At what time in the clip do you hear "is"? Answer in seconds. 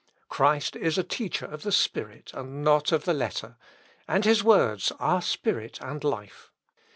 0.75-0.97